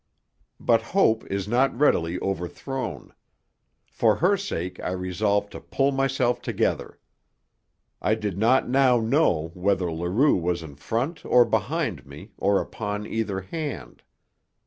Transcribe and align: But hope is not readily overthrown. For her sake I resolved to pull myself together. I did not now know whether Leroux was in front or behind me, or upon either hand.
But 0.59 0.81
hope 0.81 1.27
is 1.27 1.47
not 1.47 1.77
readily 1.79 2.19
overthrown. 2.21 3.13
For 3.91 4.15
her 4.15 4.35
sake 4.35 4.79
I 4.79 4.93
resolved 4.93 5.51
to 5.51 5.59
pull 5.61 5.91
myself 5.91 6.41
together. 6.41 6.97
I 8.01 8.15
did 8.15 8.35
not 8.35 8.67
now 8.67 8.99
know 8.99 9.49
whether 9.53 9.91
Leroux 9.93 10.37
was 10.37 10.63
in 10.63 10.73
front 10.73 11.23
or 11.23 11.45
behind 11.45 12.07
me, 12.07 12.31
or 12.39 12.59
upon 12.59 13.05
either 13.05 13.41
hand. 13.41 14.01